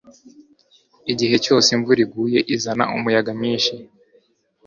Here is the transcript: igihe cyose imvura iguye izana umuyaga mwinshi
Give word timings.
igihe 1.11 1.35
cyose 1.45 1.67
imvura 1.75 1.99
iguye 2.05 2.39
izana 2.55 2.83
umuyaga 2.95 3.31
mwinshi 3.39 3.73